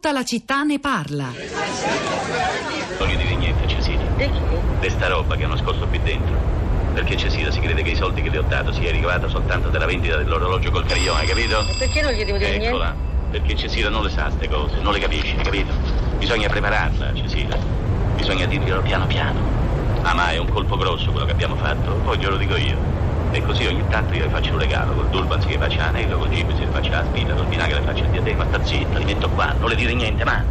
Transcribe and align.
Tutta 0.00 0.14
la 0.14 0.24
città 0.24 0.62
ne 0.62 0.78
parla. 0.78 1.26
Non 2.98 3.06
gli 3.06 3.16
dire 3.18 3.34
niente, 3.34 3.68
Cesira. 3.68 4.02
Di 4.16 4.30
chi? 4.30 4.40
Di 4.80 4.88
sta 4.88 5.08
roba 5.08 5.36
che 5.36 5.44
ho 5.44 5.48
nascosto 5.48 5.86
qui 5.88 6.00
dentro. 6.02 6.34
Perché 6.94 7.18
Cesira 7.18 7.50
si 7.50 7.60
crede 7.60 7.82
che 7.82 7.90
i 7.90 7.96
soldi 7.96 8.22
che 8.22 8.30
le 8.30 8.38
ho 8.38 8.44
dato 8.48 8.72
sia 8.72 8.90
ricavato 8.90 9.28
soltanto 9.28 9.68
dalla 9.68 9.84
vendita 9.84 10.16
dell'orologio 10.16 10.70
col 10.70 10.86
carillone, 10.86 11.26
capito? 11.26 11.66
Perché 11.78 12.00
non 12.00 12.12
gli 12.12 12.24
devo 12.24 12.38
dire 12.38 12.64
Eccola. 12.64 12.96
Perché 13.30 13.54
Cesira 13.54 13.90
non 13.90 14.02
le 14.04 14.08
sa 14.08 14.30
ste 14.30 14.48
cose, 14.48 14.80
non 14.80 14.94
le 14.94 15.00
capisce, 15.00 15.36
capito? 15.36 15.70
Bisogna 16.16 16.48
prepararla, 16.48 17.12
Cesira. 17.12 17.58
Bisogna 18.16 18.46
dirglielo 18.46 18.80
piano 18.80 19.06
piano. 19.06 19.38
Ah, 20.00 20.14
ma 20.14 20.30
è 20.30 20.38
un 20.38 20.48
colpo 20.48 20.78
grosso 20.78 21.10
quello 21.10 21.26
che 21.26 21.32
abbiamo 21.32 21.56
fatto, 21.56 21.92
poi 22.04 22.16
glielo 22.16 22.38
dico 22.38 22.56
io. 22.56 22.78
E 23.32 23.42
così 23.42 23.64
ogni 23.66 23.84
tanto 23.88 24.12
io 24.14 24.24
le 24.24 24.30
faccio 24.30 24.52
un 24.52 24.58
regalo, 24.58 24.92
col 24.92 25.08
Durban 25.08 25.40
si 25.40 25.56
faccia 25.56 25.76
la 25.84 25.90
negro, 25.90 26.18
col 26.18 26.30
Jeep 26.30 26.52
si 26.56 26.66
faccia 26.70 26.90
la 26.90 27.04
spilla, 27.04 27.34
col 27.34 27.46
vinagre 27.46 27.78
le 27.78 27.86
faccio 27.86 28.02
il 28.02 28.10
diadema, 28.10 28.44
sta 28.48 28.64
zitta, 28.64 28.98
li 28.98 29.04
metto 29.04 29.30
qua, 29.30 29.54
non 29.58 29.68
le 29.68 29.76
dire 29.76 29.94
niente, 29.94 30.24
ma... 30.24 30.44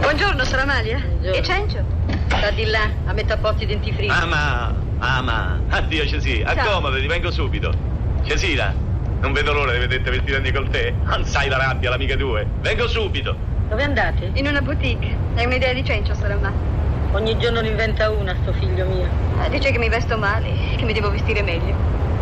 Buongiorno, 0.00 0.44
sono 0.44 0.62
Amalia. 0.62 1.02
E 1.22 1.42
Cencio? 1.42 1.82
Sta 2.26 2.50
di 2.50 2.66
là, 2.66 2.90
a 3.06 3.12
metà 3.14 3.38
posti 3.38 3.62
i 3.62 3.66
dentifrici. 3.66 4.10
Ama, 4.10 4.74
ama, 4.98 5.60
addio 5.70 6.06
Ciao. 6.06 6.42
accomodati, 6.44 7.06
vengo 7.06 7.30
subito. 7.30 7.72
Cesira, 8.24 8.74
non 9.20 9.32
vedo 9.32 9.54
l'ora 9.54 9.72
di 9.72 9.78
vederti 9.78 10.10
vestita 10.10 10.52
con 10.52 10.68
te. 10.68 10.94
Non 11.04 11.24
sai 11.24 11.48
la 11.48 11.56
rabbia, 11.56 11.88
l'amica 11.88 12.14
tue. 12.14 12.46
Vengo 12.60 12.86
subito. 12.88 13.34
Dove 13.70 13.82
andate? 13.82 14.30
In 14.34 14.46
una 14.46 14.60
boutique. 14.60 15.16
È 15.32 15.44
un'idea 15.44 15.72
di 15.72 15.82
Cencio, 15.82 16.14
sorella. 16.14 16.73
Ogni 17.14 17.38
giorno 17.38 17.60
ne 17.60 17.68
inventa 17.68 18.10
una, 18.10 18.34
sto 18.42 18.52
figlio 18.52 18.84
mio. 18.86 19.08
Ah, 19.38 19.48
Dice 19.48 19.70
che 19.70 19.78
mi 19.78 19.88
vesto 19.88 20.18
male, 20.18 20.50
che 20.76 20.84
mi 20.84 20.92
devo 20.92 21.10
vestire 21.12 21.42
meglio, 21.42 21.72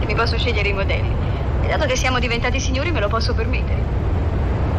che 0.00 0.04
mi 0.06 0.14
posso 0.14 0.36
scegliere 0.36 0.68
i 0.68 0.74
modelli. 0.74 1.10
E 1.62 1.66
dato 1.66 1.86
che 1.86 1.96
siamo 1.96 2.18
diventati 2.18 2.60
signori 2.60 2.90
me 2.90 3.00
lo 3.00 3.08
posso 3.08 3.32
permettere. 3.32 3.80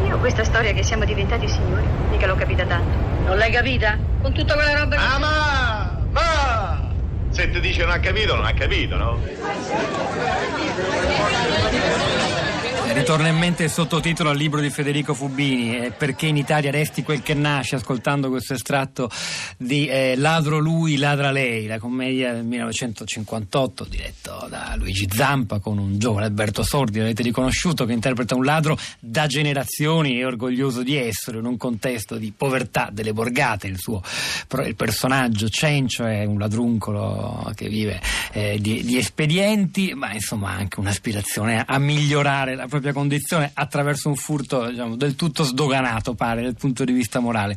Io 0.06 0.16
questa 0.18 0.44
storia 0.44 0.72
che 0.72 0.84
siamo 0.84 1.04
diventati 1.04 1.48
signori, 1.48 1.84
mica 2.10 2.26
l'ho 2.26 2.36
capita 2.36 2.64
tanto. 2.64 2.96
Non 3.24 3.38
l'hai 3.38 3.50
capita? 3.50 3.98
Con 4.22 4.32
tutta 4.32 4.54
quella 4.54 4.78
roba 4.78 4.94
che... 4.94 5.02
Ama, 5.02 5.98
ma! 6.12 6.80
Se 7.30 7.50
ti 7.50 7.58
dice 7.58 7.82
non 7.82 7.90
ha 7.90 7.98
capito, 7.98 8.36
non 8.36 8.44
ha 8.44 8.52
capito, 8.52 8.96
no? 8.96 9.18
Ritorna 12.94 13.26
in 13.26 13.36
mente 13.36 13.64
il 13.64 13.70
sottotitolo 13.70 14.30
al 14.30 14.36
libro 14.36 14.60
di 14.60 14.70
Federico 14.70 15.14
Fubini, 15.14 15.76
eh, 15.76 15.90
Perché 15.90 16.26
in 16.26 16.36
Italia 16.36 16.70
resti 16.70 17.02
quel 17.02 17.22
che 17.22 17.34
nasce, 17.34 17.74
ascoltando 17.74 18.30
questo 18.30 18.54
estratto 18.54 19.10
di 19.58 19.88
eh, 19.88 20.14
Ladro 20.16 20.58
lui, 20.58 20.96
ladra 20.96 21.32
lei, 21.32 21.66
la 21.66 21.80
commedia 21.80 22.32
del 22.32 22.44
1958 22.44 23.84
diretto 23.90 24.46
da 24.48 24.74
Luigi 24.78 25.08
Zampa 25.10 25.58
con 25.58 25.78
un 25.78 25.98
giovane 25.98 26.26
Alberto 26.26 26.62
Sordi, 26.62 27.00
l'avete 27.00 27.24
riconosciuto, 27.24 27.84
che 27.84 27.92
interpreta 27.92 28.36
un 28.36 28.44
ladro 28.44 28.78
da 29.00 29.26
generazioni 29.26 30.20
e 30.20 30.24
orgoglioso 30.24 30.84
di 30.84 30.96
essere 30.96 31.38
in 31.38 31.46
un 31.46 31.56
contesto 31.56 32.16
di 32.16 32.32
povertà 32.34 32.90
delle 32.92 33.12
borgate. 33.12 33.66
Il 33.66 33.78
suo 33.78 34.00
il 34.64 34.76
personaggio 34.76 35.48
Cencio 35.48 36.04
è 36.04 36.24
un 36.24 36.38
ladruncolo 36.38 37.50
che 37.56 37.68
vive 37.68 38.00
eh, 38.32 38.58
di, 38.60 38.84
di 38.84 38.96
espedienti, 38.96 39.94
ma 39.94 40.12
insomma 40.12 40.50
anche 40.50 40.78
un'aspirazione 40.78 41.64
a 41.66 41.78
migliorare 41.78 42.54
la 42.54 42.68
propria 42.68 42.82
condizione 42.92 43.50
attraverso 43.54 44.08
un 44.08 44.16
furto 44.16 44.68
diciamo, 44.68 44.96
del 44.96 45.16
tutto 45.16 45.44
sdoganato, 45.44 46.14
pare, 46.14 46.42
dal 46.42 46.56
punto 46.56 46.84
di 46.84 46.92
vista 46.92 47.20
morale. 47.20 47.56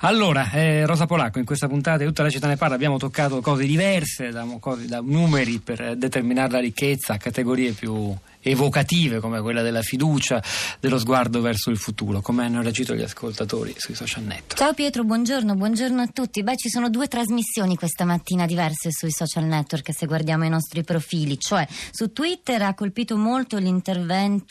Allora, 0.00 0.50
eh, 0.52 0.84
Rosa 0.86 1.06
Polacco, 1.06 1.38
in 1.38 1.44
questa 1.44 1.68
puntata 1.68 1.98
di 1.98 2.04
tutta 2.04 2.22
la 2.22 2.30
città 2.30 2.46
ne 2.46 2.56
parla, 2.56 2.74
abbiamo 2.74 2.98
toccato 2.98 3.40
cose 3.40 3.64
diverse, 3.64 4.30
da, 4.30 4.46
cose- 4.60 4.86
da 4.86 5.00
numeri 5.00 5.58
per 5.58 5.80
eh, 5.80 5.96
determinare 5.96 6.52
la 6.52 6.60
ricchezza 6.60 7.16
categorie 7.16 7.72
più 7.72 8.14
evocative 8.46 9.18
come 9.18 9.40
quella 9.40 9.62
della 9.62 9.82
fiducia, 9.82 10.42
dello 10.78 10.98
sguardo 10.98 11.40
verso 11.40 11.70
il 11.70 11.78
futuro, 11.78 12.20
come 12.20 12.44
hanno 12.44 12.62
reagito 12.62 12.94
gli 12.94 13.02
ascoltatori 13.02 13.74
sui 13.76 13.94
social 13.94 14.22
network. 14.22 14.54
Ciao 14.54 14.72
Pietro, 14.72 15.02
buongiorno, 15.02 15.54
buongiorno 15.54 16.00
a 16.00 16.06
tutti. 16.06 16.42
Beh, 16.44 16.56
ci 16.56 16.68
sono 16.68 16.88
due 16.88 17.08
trasmissioni 17.08 17.74
questa 17.74 18.04
mattina 18.04 18.46
diverse 18.46 18.92
sui 18.92 19.10
social 19.10 19.44
network 19.44 19.92
se 19.92 20.06
guardiamo 20.06 20.44
i 20.44 20.48
nostri 20.48 20.84
profili. 20.84 21.38
Cioè, 21.40 21.66
su 21.90 22.12
Twitter 22.12 22.62
ha 22.62 22.74
colpito 22.74 23.16
molto 23.16 23.58
l'intervento 23.58 24.45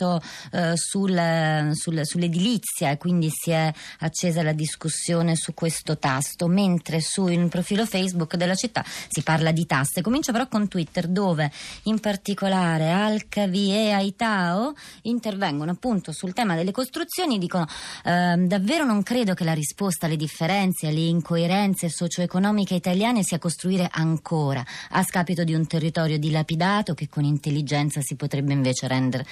eh, 0.52 0.74
sul- 0.76 1.72
sul- 1.74 2.06
sull'edilizia 2.06 2.92
e 2.92 2.98
quindi 2.98 3.30
si 3.32 3.52
è 3.52 3.72
accesa 4.00 4.44
la 4.44 4.54
discussione 4.54 5.36
su 5.36 5.54
questo 5.54 5.98
tasto, 5.98 6.48
mentre 6.48 7.02
sul 7.02 7.48
profilo 7.50 7.86
Facebook 7.86 8.36
della 8.36 8.56
città 8.56 8.84
si 9.08 9.22
parla 9.22 9.52
di 9.52 9.66
tasse. 9.66 10.02
Comincio 10.02 10.32
però 10.32 10.48
con 10.48 10.68
Twitter 10.68 11.08
dove 11.08 11.52
in 11.84 12.00
particolare 12.00 12.90
Alcavi 12.90 13.72
e 13.72 13.92
Aitao 13.92 14.74
intervengono 15.04 15.72
appunto 15.72 16.12
sul 16.12 16.34
tema 16.34 16.56
delle 16.56 16.72
costruzioni 16.72 17.38
dicono 17.38 17.68
ehm, 18.04 18.48
davvero 18.48 18.86
non 18.86 19.04
credo 19.04 19.34
che 19.34 19.44
la 19.44 19.54
risposta 19.54 20.06
alle 20.06 20.16
differenze, 20.16 20.88
alle 20.88 21.02
incoerenze 21.02 21.90
socio-economiche 21.90 22.74
italiane 22.76 23.24
sia 23.24 23.40
costruire 23.40 23.90
ancora 23.92 24.64
a 24.90 25.04
scapito 25.04 25.44
di 25.44 25.54
un 25.54 25.68
territorio 25.68 26.18
dilapidato 26.18 26.94
che 26.94 27.08
con 27.10 27.24
intelligenza 27.24 28.02
si 28.02 28.16
potrebbe 28.16 28.54
invece 28.54 28.88
rendere 28.88 29.26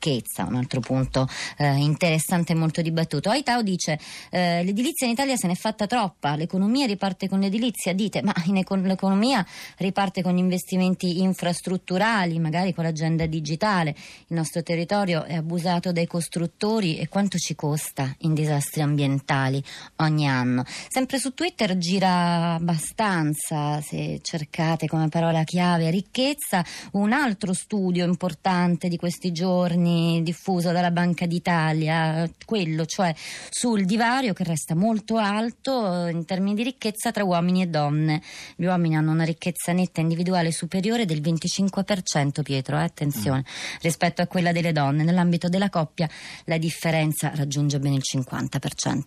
ricchezza. 0.00 0.44
Un 0.44 0.56
altro 0.56 0.80
punto 0.80 1.28
eh, 1.58 1.76
interessante 1.76 2.52
e 2.52 2.56
molto 2.56 2.80
dibattuto. 2.80 3.28
Aitao 3.28 3.62
dice 3.62 3.98
eh, 4.30 4.64
l'edilizia 4.64 5.06
in 5.06 5.12
Italia 5.12 5.36
se 5.36 5.46
n'è 5.46 5.54
fatta 5.54 5.86
troppa, 5.86 6.34
l'economia 6.36 6.86
riparte 6.86 7.28
con 7.28 7.40
l'edilizia, 7.40 7.92
dite 7.92 8.22
ma 8.22 8.32
in 8.46 8.56
eco- 8.56 8.76
l'economia 8.76 9.46
riparte 9.76 10.22
con 10.22 10.38
investimenti 10.38 11.20
infrastrutturali, 11.20 12.38
magari 12.38 12.72
con 12.72 12.84
l'agenda 12.84 13.26
digitale, 13.26 13.90
il 13.90 14.36
nostro 14.36 14.62
territorio 14.62 15.24
è 15.24 15.34
abusato 15.34 15.92
dai 15.92 16.06
costruttori 16.06 16.96
e 16.96 17.08
quanto 17.08 17.36
ci 17.36 17.54
costa 17.54 18.14
in 18.20 18.32
disastri 18.32 18.80
ambientali 18.80 19.62
ogni 19.96 20.26
anno. 20.26 20.64
Sempre 20.88 21.18
su 21.18 21.34
Twitter 21.34 21.76
gira 21.76 22.54
abbastanza, 22.54 23.80
se 23.82 24.20
cercate 24.22 24.86
come 24.86 25.08
parola 25.08 25.44
chiave 25.44 25.90
ricchezza, 25.90 26.64
un 26.92 27.12
altro 27.12 27.52
studio 27.52 28.04
importante 28.04 28.88
di 28.88 28.96
questi 28.96 29.32
giorni 29.32 29.89
diffuso 30.22 30.72
dalla 30.72 30.90
Banca 30.90 31.26
d'Italia, 31.26 32.28
quello 32.44 32.86
cioè 32.86 33.14
sul 33.48 33.84
divario 33.84 34.32
che 34.32 34.44
resta 34.44 34.74
molto 34.74 35.16
alto 35.16 36.06
eh, 36.06 36.10
in 36.10 36.24
termini 36.24 36.54
di 36.54 36.62
ricchezza 36.62 37.10
tra 37.10 37.24
uomini 37.24 37.62
e 37.62 37.66
donne. 37.66 38.22
Gli 38.56 38.64
uomini 38.64 38.96
hanno 38.96 39.12
una 39.12 39.24
ricchezza 39.24 39.72
netta 39.72 40.00
individuale 40.00 40.52
superiore 40.52 41.04
del 41.04 41.20
25%, 41.20 42.42
Pietro, 42.42 42.78
eh, 42.78 42.82
attenzione, 42.82 43.44
rispetto 43.80 44.22
a 44.22 44.26
quella 44.26 44.52
delle 44.52 44.72
donne. 44.72 45.04
Nell'ambito 45.04 45.48
della 45.48 45.70
coppia 45.70 46.08
la 46.44 46.58
differenza 46.58 47.32
raggiunge 47.34 47.78
ben 47.78 47.92
il 47.92 48.02
50%. 48.02 49.00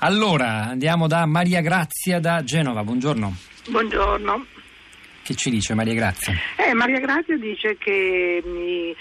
Allora, 0.00 0.66
andiamo 0.66 1.06
da 1.06 1.24
Maria 1.24 1.62
Grazia 1.62 2.20
da 2.20 2.44
Genova, 2.44 2.84
buongiorno. 2.84 3.34
Buongiorno. 3.70 4.46
Che 5.26 5.34
ci 5.34 5.50
dice 5.50 5.74
Maria 5.74 5.94
Grazia? 5.94 6.34
Eh, 6.56 6.72
Maria 6.72 7.00
Grazia 7.00 7.36
dice 7.36 7.76
che 7.78 8.36
ehm, 8.36 8.94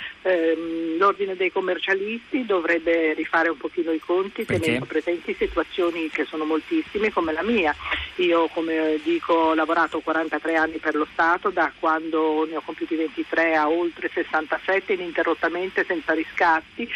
l'ordine 0.97 1.35
dei 1.35 1.51
commercialisti 1.51 2.45
dovrebbe 2.45 3.13
rifare 3.13 3.49
un 3.49 3.57
pochino 3.57 3.91
i 3.91 3.99
conti 3.99 4.43
Perché? 4.43 4.61
tenendo 4.61 4.85
presenti 4.85 5.33
situazioni 5.33 6.09
che 6.09 6.25
sono 6.25 6.45
moltissime 6.45 7.11
come 7.11 7.31
la 7.31 7.43
mia. 7.43 7.75
Io 8.15 8.47
come 8.47 8.99
dico 9.03 9.33
ho 9.33 9.53
lavorato 9.53 9.99
43 9.99 10.55
anni 10.55 10.77
per 10.77 10.95
lo 10.95 11.07
Stato, 11.11 11.49
da 11.49 11.71
quando 11.77 12.45
ne 12.49 12.57
ho 12.57 12.61
compiuti 12.61 12.95
23 12.95 13.55
a 13.55 13.69
oltre 13.69 14.09
67 14.13 14.93
ininterrottamente 14.93 15.83
senza 15.85 16.13
riscatti 16.13 16.89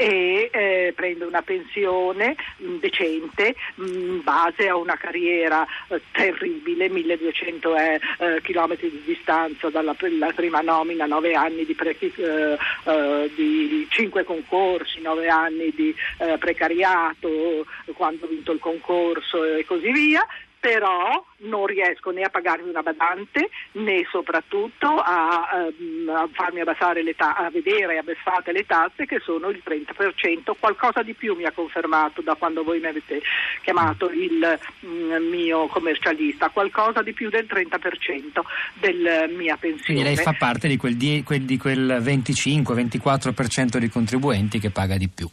e 0.00 0.48
eh, 0.52 0.92
prendo 0.94 1.26
una 1.26 1.42
pensione 1.42 2.36
mh, 2.58 2.76
decente 2.76 3.56
mh, 3.74 3.84
in 3.84 4.22
base 4.22 4.68
a 4.68 4.76
una 4.76 4.96
carriera 4.96 5.66
eh, 5.88 6.00
terribile, 6.12 6.88
1200 6.88 7.76
eh, 7.76 8.00
eh, 8.18 8.40
chilometri 8.42 8.90
di 8.90 9.02
distanza 9.04 9.70
dalla 9.70 9.94
pr- 9.94 10.16
la 10.16 10.32
prima 10.32 10.60
nomina, 10.60 11.06
9 11.06 11.34
anni 11.34 11.64
di, 11.64 11.74
pre- 11.74 11.96
eh, 11.98 12.56
eh, 12.84 13.30
di 13.34 13.88
5 13.90 14.22
concorsi, 14.22 15.00
9 15.00 15.26
anni 15.26 15.72
di 15.74 15.92
eh, 16.18 16.38
precariato 16.38 17.66
quando 17.94 18.26
ho 18.26 18.28
vinto 18.28 18.52
il 18.52 18.60
concorso 18.60 19.42
e 19.42 19.64
così 19.64 19.90
via. 19.90 20.24
Però 20.60 21.24
non 21.38 21.66
riesco 21.66 22.10
né 22.10 22.22
a 22.22 22.30
pagarmi 22.30 22.68
una 22.68 22.82
badante 22.82 23.48
né 23.72 24.04
soprattutto 24.10 24.88
a, 24.88 25.48
ehm, 25.54 26.08
a 26.08 26.28
farmi 26.32 26.60
abbassare 26.60 27.02
le 27.04 27.14
a 27.16 27.48
vedere 27.52 27.98
abbassate 27.98 28.50
le 28.50 28.66
tasse 28.66 29.06
che 29.06 29.20
sono 29.20 29.50
il 29.50 29.62
30%, 29.64 29.87
qualcosa 30.58 31.02
di 31.02 31.14
più 31.14 31.34
mi 31.34 31.44
ha 31.44 31.52
confermato 31.52 32.20
da 32.22 32.34
quando 32.34 32.62
voi 32.62 32.80
mi 32.80 32.86
avete 32.86 33.20
chiamato 33.62 34.10
il 34.10 34.58
mm, 34.86 35.28
mio 35.30 35.66
commercialista, 35.66 36.50
qualcosa 36.50 37.02
di 37.02 37.12
più 37.12 37.28
del 37.28 37.46
30% 37.48 38.40
del 38.80 39.34
mia 39.36 39.56
pensione. 39.56 39.84
Quindi 39.84 40.02
lei 40.02 40.16
fa 40.16 40.32
parte 40.32 40.68
di 40.68 40.76
quel, 40.76 40.96
die- 40.96 41.22
quel- 41.22 41.42
di 41.42 41.56
quel 41.56 42.00
25-24% 42.02 43.78
di 43.78 43.88
contribuenti 43.88 44.58
che 44.58 44.70
paga 44.70 44.96
di 44.96 45.08
più. 45.08 45.28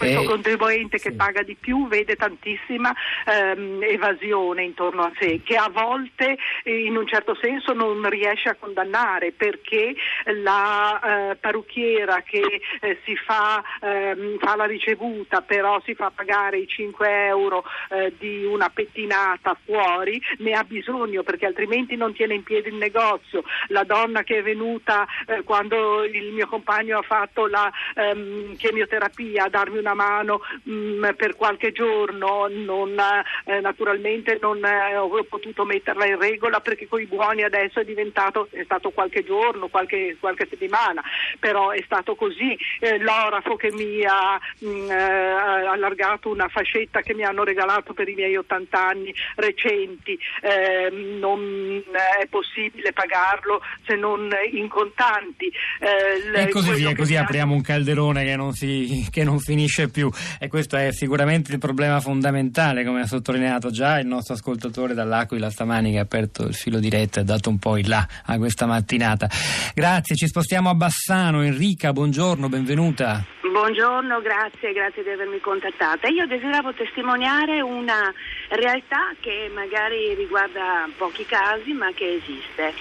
Questo 0.00 0.22
eh, 0.22 0.24
contribuente 0.24 0.98
che 0.98 1.10
sì. 1.10 1.16
paga 1.16 1.42
di 1.42 1.54
più 1.60 1.86
vede 1.86 2.16
tantissima 2.16 2.90
ehm, 3.26 3.82
evasione 3.82 4.64
intorno 4.64 5.02
a 5.02 5.12
sé, 5.18 5.42
che 5.44 5.56
a 5.56 5.68
volte 5.70 6.38
eh, 6.64 6.86
in 6.86 6.96
un 6.96 7.06
certo 7.06 7.34
senso 7.34 7.74
non 7.74 8.08
riesce 8.08 8.48
a 8.48 8.56
condannare 8.58 9.32
perché 9.32 9.94
la 10.42 11.00
eh, 11.30 11.36
parrucchiera 11.36 12.22
che 12.22 12.62
eh, 12.80 12.98
si 13.04 13.14
fa, 13.14 13.62
ehm, 13.82 14.38
fa, 14.38 14.56
la 14.56 14.64
ricevuta 14.64 15.42
però 15.42 15.78
si 15.84 15.94
fa 15.94 16.10
pagare 16.14 16.56
i 16.56 16.66
5 16.66 17.26
euro 17.26 17.62
eh, 17.90 18.14
di 18.18 18.42
una 18.44 18.70
pettinata 18.70 19.54
fuori 19.66 20.18
ne 20.38 20.52
ha 20.52 20.64
bisogno 20.64 21.22
perché 21.22 21.44
altrimenti 21.44 21.96
non 21.96 22.14
tiene 22.14 22.34
in 22.34 22.42
piedi 22.42 22.68
il 22.70 22.76
negozio. 22.76 23.44
La 23.68 23.84
donna 23.84 24.22
che 24.22 24.38
è 24.38 24.42
venuta 24.42 25.06
eh, 25.26 25.42
quando 25.42 26.04
il 26.04 26.32
mio 26.32 26.46
compagno 26.46 26.98
ha 26.98 27.02
fatto 27.02 27.46
la 27.46 27.70
ehm, 27.94 28.56
chemioterapia 28.56 29.44
a 29.44 29.48
darmi 29.50 29.76
una 29.76 29.88
mano 29.94 30.40
mh, 30.62 30.72
mm, 30.72 31.04
per 31.16 31.36
qualche 31.36 31.72
giorno, 31.72 32.46
non, 32.48 32.96
eh, 33.44 33.60
naturalmente 33.60 34.38
non 34.40 34.64
eh, 34.64 34.96
ho 34.96 35.24
potuto 35.24 35.64
metterla 35.64 36.06
in 36.06 36.18
regola 36.18 36.60
perché 36.60 36.88
con 36.88 37.00
i 37.00 37.06
buoni 37.06 37.42
adesso 37.42 37.80
è 37.80 37.84
diventato, 37.84 38.48
è 38.50 38.62
stato 38.64 38.90
qualche 38.90 39.24
giorno, 39.24 39.68
qualche, 39.68 40.16
qualche 40.18 40.46
settimana, 40.48 41.02
però 41.38 41.70
è 41.70 41.82
stato 41.84 42.14
così. 42.14 42.56
Eh, 42.78 42.98
l'orafo 42.98 43.56
che 43.56 43.72
mi 43.72 44.04
ha 44.04 44.38
mh, 44.58 44.68
mm, 44.68 44.90
eh, 44.90 45.68
allargato 45.68 46.30
una 46.30 46.48
fascetta 46.48 47.00
che 47.00 47.14
mi 47.14 47.24
hanno 47.24 47.44
regalato 47.44 47.92
per 47.92 48.08
i 48.08 48.14
miei 48.14 48.36
80 48.36 48.86
anni 48.86 49.14
recenti, 49.36 50.18
ehm, 50.42 51.18
non 51.18 51.82
è 52.20 52.26
possibile 52.26 52.92
pagarlo 52.92 53.60
se 53.86 53.96
non 53.96 54.30
in 54.52 54.68
contanti. 54.68 55.50
Eh, 55.80 56.42
e 56.42 56.48
così 56.48 56.72
via, 56.74 56.94
così 56.94 57.16
apriamo 57.16 57.54
un 57.54 57.62
calderone 57.62 58.24
che 58.24 58.36
non, 58.36 58.52
si, 58.52 59.06
che 59.10 59.24
non 59.24 59.38
finisce 59.38 59.79
più 59.88 60.10
e 60.38 60.48
questo 60.48 60.76
è 60.76 60.92
sicuramente 60.92 61.52
il 61.52 61.58
problema 61.58 62.00
fondamentale, 62.00 62.84
come 62.84 63.02
ha 63.02 63.06
sottolineato 63.06 63.70
già 63.70 63.98
il 63.98 64.06
nostro 64.06 64.34
ascoltatore 64.34 64.94
dall'Aquila 64.94 65.50
stamani 65.50 65.92
che 65.92 65.98
ha 65.98 66.02
aperto 66.02 66.46
il 66.46 66.54
filo 66.54 66.78
diretto 66.78 67.18
e 67.18 67.22
ha 67.22 67.24
dato 67.24 67.50
un 67.50 67.58
po' 67.58 67.76
in 67.76 67.88
là 67.88 68.06
a 68.26 68.36
questa 68.38 68.66
mattinata. 68.66 69.28
Grazie, 69.74 70.16
ci 70.16 70.26
spostiamo 70.26 70.68
a 70.70 70.74
Bassano. 70.74 71.42
Enrica, 71.42 71.92
buongiorno, 71.92 72.48
benvenuta. 72.48 73.24
Buongiorno, 73.50 74.20
grazie, 74.20 74.72
grazie 74.72 75.02
di 75.02 75.10
avermi 75.10 75.40
contattata. 75.40 76.06
Io 76.08 76.24
desideravo 76.26 76.72
testimoniare 76.72 77.60
una 77.60 78.12
realtà 78.48 79.12
che 79.18 79.50
magari 79.52 80.14
riguarda 80.14 80.88
pochi 80.96 81.26
casi 81.26 81.72
ma 81.72 81.90
che 81.92 82.20
esiste 82.22 82.72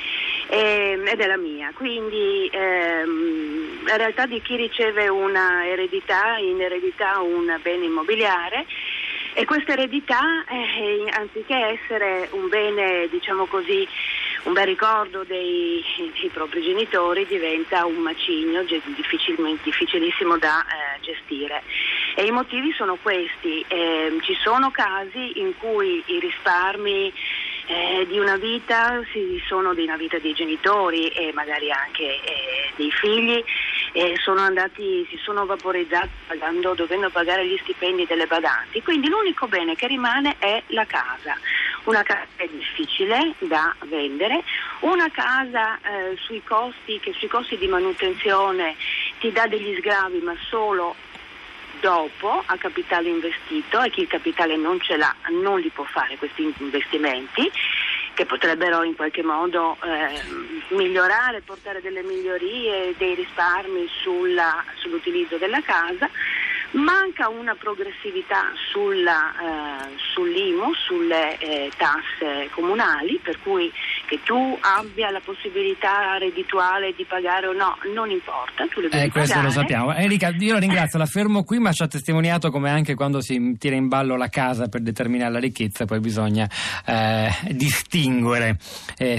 eh, 0.50 1.00
ed 1.06 1.20
è 1.20 1.28
la 1.28 1.38
mia. 1.38 1.72
Quindi 1.74 2.50
ehm, 2.52 3.86
la 3.86 3.98
realtà 3.98 4.26
di 4.26 4.42
chi 4.42 4.56
riceve 4.56 5.08
una 5.08 5.66
eredità, 5.68 6.38
in 6.38 6.60
eredità 6.62 7.20
un 7.20 7.58
bene 7.62 7.86
immobiliare 7.86 8.66
e 9.34 9.46
questa 9.46 9.74
eredità, 9.74 10.44
eh, 10.50 11.10
anziché 11.12 11.80
essere 11.80 12.30
un 12.32 12.50
bene, 12.50 13.08
diciamo 13.10 13.46
così, 13.46 13.88
un 14.44 14.54
bel 14.54 14.66
ricordo 14.66 15.24
dei, 15.24 15.84
dei 16.20 16.30
propri 16.30 16.62
genitori, 16.62 17.26
diventa 17.28 17.86
un 17.86 17.98
macigno 17.98 18.64
difficilissimo 18.64 20.38
da 20.38 20.66
eh, 20.66 21.00
gestire. 21.02 21.64
E 22.16 22.26
i 22.26 22.32
motivi 22.32 22.74
sono 22.74 22.98
questi. 23.02 23.64
Eh, 23.68 24.18
ci 24.22 24.36
sono 24.42 24.72
casi 24.72 25.40
in 25.40 25.56
cui 25.58 26.04
i 26.08 26.20
risparmi 26.20 27.14
eh, 27.70 28.08
di 28.08 28.18
una 28.18 28.36
vita 28.38 29.00
si, 29.12 29.40
sono 29.48 29.76
di 29.76 29.84
una 29.84 29.96
vita 29.96 30.18
dei 30.18 30.34
genitori 30.34 31.08
e 31.10 31.32
magari 31.34 31.72
anche 31.72 32.04
eh, 32.04 32.72
dei 32.76 32.92
figli 32.92 33.44
eh, 33.94 34.16
sono 34.24 34.42
andati, 34.42 35.06
si 35.08 35.18
sono 35.18 35.46
vaporizzati 35.46 36.10
pagando, 36.26 36.74
dovendo 36.74 37.12
pagare 37.12 37.46
gli 37.46 37.58
stipendi 37.62 38.08
delle 38.08 38.26
badanti. 38.26 38.82
Quindi 38.82 39.08
l'unico 39.08 39.48
bene 39.48 39.76
che 39.76 39.86
rimane 39.86 40.36
è 40.40 40.64
la 40.68 40.86
casa. 40.86 41.38
Una 41.84 42.02
casa 42.02 42.26
è 42.38 42.48
difficile 42.48 43.36
da 43.38 43.76
vendere, 43.86 44.44
una 44.80 45.10
casa 45.12 45.78
eh, 45.78 46.18
sui 46.18 46.42
costi, 46.44 47.00
che 47.00 47.14
sui 47.18 47.28
costi 47.28 47.56
di 47.56 47.68
manutenzione 47.68 48.76
ti 49.20 49.32
dà 49.32 49.46
degli 49.46 49.76
sgravi 49.78 50.20
ma 50.22 50.36
solo 50.50 50.96
dopo 51.80 52.44
a 52.46 52.58
capitale 52.58 53.10
investito 53.10 53.82
e 53.82 53.90
chi 53.90 54.02
il 54.02 54.08
capitale 54.08 54.56
non 54.56 54.80
ce 54.80 54.98
l'ha 54.98 55.14
non 55.42 55.60
li 55.60 55.70
può 55.70 55.84
fare 55.86 56.18
questi 56.18 56.54
investimenti 56.60 57.52
che 58.20 58.26
potrebbero 58.26 58.84
in 58.84 58.96
qualche 58.96 59.24
modo 59.24 59.78
eh, 59.82 60.76
migliorare, 60.76 61.40
portare 61.40 61.82
delle 61.82 62.04
migliorie, 62.04 62.94
dei 62.98 63.16
risparmi 63.16 63.88
sulla, 64.02 64.62
sull'utilizzo 64.76 65.38
della 65.38 65.62
casa. 65.62 66.10
Manca 66.72 67.30
una 67.30 67.56
progressività 67.56 68.52
sulla, 68.72 69.32
eh, 69.32 69.94
sull'IMU, 70.14 70.74
sulle 70.74 71.38
eh, 71.38 71.72
tasse 71.78 72.50
comunali, 72.52 73.20
per 73.24 73.40
cui 73.40 73.72
che 74.10 74.20
tu 74.24 74.58
abbia 74.60 75.12
la 75.12 75.22
possibilità 75.24 76.18
reddituale 76.18 76.94
di 76.98 77.06
pagare 77.06 77.46
o 77.46 77.54
no, 77.54 77.78
non 77.94 78.10
importa, 78.10 78.66
tu 78.68 78.82
le 78.82 78.90
devi 78.90 79.06
eh, 79.06 79.10
questo 79.12 79.36
pagare. 79.36 79.54
lo 79.54 79.62
sappiamo. 79.62 79.94
Enrica, 79.94 80.30
io 80.36 80.54
la 80.54 80.60
ringrazio, 80.60 80.98
la 80.98 81.06
fermo 81.06 81.44
qui, 81.44 81.60
ma 81.60 81.72
ci 81.72 81.84
ha 81.84 81.88
testimoniato 81.88 82.50
come 82.50 82.72
anche 82.72 82.96
quando 82.96 83.22
si 83.22 83.56
tira 83.60 83.76
in 83.76 83.88
ballo 83.88 84.18
la 84.18 84.30
casa 84.30 84.68
per 84.68 84.82
determinare 84.82 85.32
la 85.32 85.38
ricchezza, 85.38 85.86
poi 85.86 86.00
bisogna 86.00 86.50
eh, 86.88 87.30
distinguere, 87.52 88.58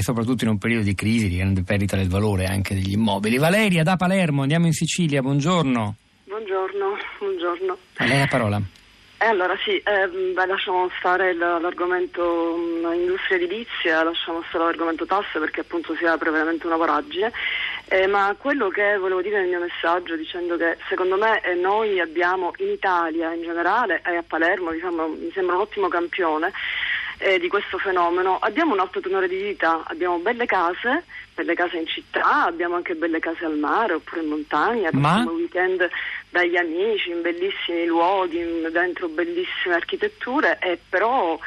soprattutto 0.01 0.43
in 0.43 0.51
un 0.51 0.59
periodo 0.59 0.83
di 0.83 0.95
crisi, 0.97 1.29
di 1.29 1.37
grande 1.37 1.63
perdita 1.63 1.95
del 1.95 2.09
valore 2.09 2.47
anche 2.47 2.75
degli 2.75 2.93
immobili. 2.93 3.39
Valeria 3.39 3.85
da 3.85 3.95
Palermo, 3.95 4.43
andiamo 4.43 4.67
in 4.67 4.73
Sicilia, 4.73 5.23
buongiorno. 5.23 5.95
Buongiorno, 6.25 6.97
buongiorno. 7.21 7.79
A 7.99 8.05
lei 8.07 8.19
la 8.19 8.27
parola. 8.27 8.61
Eh, 9.23 9.27
allora 9.27 9.55
sì, 9.63 9.77
eh, 9.77 10.09
beh, 10.09 10.47
lasciamo 10.47 10.89
stare 10.99 11.35
l'argomento 11.35 12.55
um, 12.55 12.91
industria 12.95 13.37
edilizia, 13.37 14.03
lasciamo 14.03 14.43
stare 14.49 14.65
l'argomento 14.65 15.05
tasse 15.05 15.39
perché 15.39 15.61
appunto 15.61 15.95
si 15.97 16.07
apre 16.07 16.31
veramente 16.31 16.67
una 16.67 16.77
voragine, 16.77 17.31
eh, 17.85 18.07
ma 18.07 18.35
quello 18.39 18.71
che 18.71 18.97
volevo 18.97 19.21
dire 19.21 19.41
nel 19.41 19.49
mio 19.49 19.61
messaggio 19.61 20.17
dicendo 20.17 20.57
che 20.57 20.79
secondo 20.89 21.19
me 21.19 21.43
eh, 21.43 21.53
noi 21.53 22.01
abbiamo 22.01 22.53
in 22.61 22.71
Italia 22.71 23.31
in 23.35 23.43
generale 23.43 24.01
e 24.07 24.17
a 24.17 24.25
Palermo 24.27 24.73
diciamo, 24.73 25.09
mi 25.09 25.31
sembra 25.35 25.57
un 25.57 25.61
ottimo 25.61 25.89
campione 25.89 26.51
eh, 27.21 27.39
di 27.39 27.49
questo 27.49 27.79
fenomeno. 27.79 28.39
Abbiamo 28.39 28.73
un 28.73 28.81
alto 28.81 29.01
tenore 29.01 29.29
di 29.29 29.37
vita, 29.37 29.85
abbiamo 29.87 30.19
belle 30.19 30.47
case, 30.47 31.05
belle 31.35 31.55
case 31.55 31.77
in 31.77 31.87
città, 31.87 32.45
abbiamo 32.45 32.75
anche 32.75 32.95
belle 32.95 33.21
case 33.21 33.45
al 33.45 33.59
mare 33.59 33.95
oppure 33.95 34.23
in 34.23 34.29
montagna, 34.29 34.89
Ma... 34.93 35.23
weekend 35.29 35.89
dagli 36.31 36.57
amici 36.57 37.11
in 37.11 37.21
bellissimi 37.21 37.85
luoghi, 37.87 38.41
dentro 38.73 39.09
bellissime 39.09 39.75
architetture, 39.75 40.59
e 40.61 40.79
però 40.89 41.39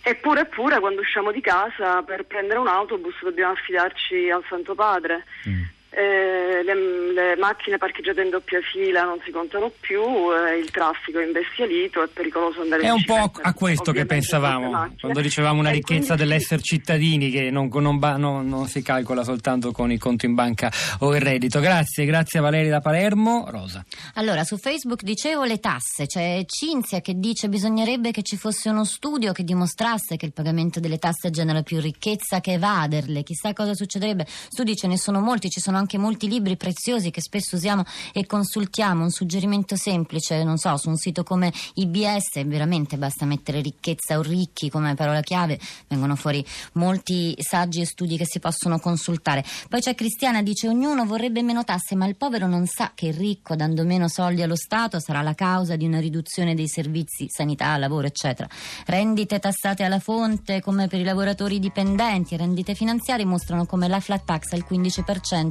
Eppure, 0.00 0.42
eppure, 0.42 0.78
quando 0.78 1.00
usciamo 1.00 1.32
di 1.32 1.42
casa 1.42 2.02
per 2.02 2.24
prendere 2.24 2.58
un 2.60 2.68
autobus 2.68 3.20
dobbiamo 3.20 3.52
affidarci 3.52 4.30
al 4.30 4.42
Santo 4.48 4.74
Padre. 4.74 5.24
Mm 5.46 5.62
eh, 5.98 6.62
le, 6.62 7.12
le, 7.12 7.36
macchine 7.36 7.76
parcheggiate 7.76 8.22
in 8.22 8.30
doppia 8.30 8.60
fila 8.60 9.02
non 9.02 9.18
si 9.24 9.32
contano 9.32 9.72
più, 9.80 10.00
eh, 10.00 10.56
il 10.56 10.70
traffico 10.70 11.18
è 11.18 11.24
imbestialito, 11.24 12.04
è 12.04 12.06
pericoloso 12.06 12.60
andare 12.60 12.82
in 12.82 12.88
È 12.88 12.92
un 12.92 13.04
po' 13.04 13.32
a 13.42 13.52
questo 13.52 13.90
che 13.90 14.06
pensavamo 14.06 14.92
quando 15.00 15.20
dicevamo 15.20 15.58
una 15.58 15.70
ricchezza 15.70 16.14
quindi... 16.14 16.22
dell'essere 16.22 16.62
cittadini 16.62 17.30
che 17.30 17.50
non, 17.50 17.68
non, 17.72 17.98
non, 17.98 18.46
non, 18.46 18.68
si 18.68 18.80
calcola 18.80 19.24
soltanto 19.24 19.72
con 19.72 19.90
i 19.90 19.98
conti 19.98 20.26
in 20.26 20.34
banca 20.34 20.70
o 21.00 21.16
il 21.16 21.20
reddito. 21.20 21.58
Grazie, 21.58 22.04
grazie 22.04 22.38
a 22.38 22.42
Valeria 22.42 22.70
da 22.70 22.80
Palermo. 22.80 23.46
Rosa. 23.48 23.84
Allora, 24.14 24.44
su 24.44 24.56
Facebook 24.56 25.02
dicevo 25.02 25.42
le 25.42 25.58
tasse, 25.58 26.06
c'è 26.06 26.44
Cinzia 26.46 27.00
che 27.00 27.14
dice 27.18 27.48
bisognerebbe 27.48 28.12
che 28.12 28.22
ci 28.22 28.36
fosse 28.36 28.68
uno 28.68 28.84
studio 28.84 29.32
che 29.32 29.42
dimostrasse 29.42 30.16
che 30.16 30.26
il 30.26 30.32
pagamento 30.32 30.78
delle 30.78 30.98
tasse 30.98 31.30
genera 31.30 31.62
più 31.62 31.80
ricchezza 31.80 32.40
che 32.40 32.52
evaderle, 32.52 33.24
chissà 33.24 33.52
cosa 33.52 33.74
succederebbe. 33.74 34.26
Studi 34.28 34.76
ce 34.76 34.86
ne 34.86 34.96
sono 34.96 35.20
molti, 35.20 35.50
ci 35.50 35.58
sono 35.60 35.76
anche 35.76 35.87
molti 35.96 36.28
libri 36.28 36.56
preziosi 36.56 37.10
che 37.10 37.22
spesso 37.22 37.56
usiamo 37.56 37.84
e 38.12 38.26
consultiamo. 38.26 39.04
Un 39.04 39.10
suggerimento 39.10 39.76
semplice, 39.76 40.44
non 40.44 40.58
so, 40.58 40.76
su 40.76 40.88
un 40.88 40.96
sito 40.96 41.22
come 41.22 41.52
IBS, 41.74 42.44
veramente 42.44 42.98
basta 42.98 43.24
mettere 43.24 43.62
ricchezza 43.62 44.18
o 44.18 44.22
ricchi 44.22 44.68
come 44.68 44.94
parola 44.94 45.20
chiave, 45.22 45.58
vengono 45.86 46.16
fuori 46.16 46.44
molti 46.72 47.34
saggi 47.38 47.80
e 47.80 47.86
studi 47.86 48.16
che 48.16 48.26
si 48.26 48.40
possono 48.40 48.78
consultare. 48.78 49.44
Poi 49.68 49.80
c'è 49.80 49.94
Cristiana, 49.94 50.42
dice 50.42 50.68
ognuno 50.68 51.06
vorrebbe 51.06 51.42
meno 51.42 51.64
tasse, 51.64 51.94
ma 51.94 52.06
il 52.06 52.16
povero 52.16 52.46
non 52.46 52.66
sa 52.66 52.92
che 52.94 53.06
il 53.06 53.14
ricco, 53.14 53.54
dando 53.54 53.84
meno 53.84 54.08
soldi 54.08 54.42
allo 54.42 54.56
Stato, 54.56 54.98
sarà 54.98 55.22
la 55.22 55.34
causa 55.34 55.76
di 55.76 55.86
una 55.86 56.00
riduzione 56.00 56.54
dei 56.54 56.68
servizi, 56.68 57.28
sanità, 57.28 57.76
lavoro, 57.76 58.08
eccetera. 58.08 58.48
Rendite 58.86 59.38
tassate 59.38 59.84
alla 59.84 60.00
fonte 60.00 60.60
come 60.60 60.88
per 60.88 61.00
i 61.00 61.04
lavoratori 61.04 61.58
dipendenti, 61.58 62.36
rendite 62.36 62.74
finanziarie 62.74 63.24
mostrano 63.24 63.66
come 63.66 63.86
la 63.88 64.00
flat 64.00 64.24
tax 64.24 64.52
al 64.52 64.64
15% 64.68 65.50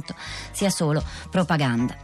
sia 0.52 0.70
solo 0.70 1.02
propaganda. 1.30 1.96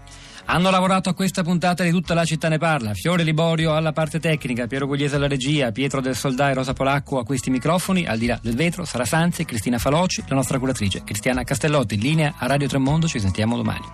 Hanno 0.47 0.71
lavorato 0.71 1.09
a 1.09 1.15
questa 1.15 1.43
puntata 1.43 1.83
di 1.83 1.91
tutta 1.91 2.13
la 2.13 2.25
città 2.25 2.49
ne 2.49 2.59
parla. 2.59 2.93
Fiore 2.93 3.23
Liborio 3.23 3.75
alla 3.75 3.93
parte 3.93 4.21
tecnica, 4.21 4.67
Piero 4.67 4.87
Gugliese 4.87 5.17
alla 5.17 5.27
regia, 5.27 5.73
Pietro 5.73 6.03
del 6.03 6.15
Soldà 6.15 6.51
e 6.51 6.55
Rosa 6.55 6.75
Polacco 6.75 7.19
a 7.19 7.25
questi 7.25 7.49
microfoni, 7.49 8.05
al 8.05 8.19
di 8.19 8.27
là 8.27 8.39
del 8.43 8.55
vetro, 8.55 8.85
Sara 8.85 9.07
Sanzi, 9.07 9.47
Cristina 9.47 9.79
Faloci, 9.79 10.23
la 10.29 10.35
nostra 10.35 10.59
curatrice 10.59 11.03
Cristiana 11.03 11.45
Castellotti. 11.45 11.95
In 11.95 12.01
linea 12.01 12.35
a 12.37 12.47
Radio 12.47 12.69
Tremondo, 12.69 13.09
ci 13.09 13.21
sentiamo 13.21 13.57
domani. 13.57 13.85